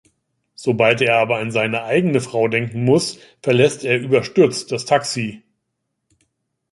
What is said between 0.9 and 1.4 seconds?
er aber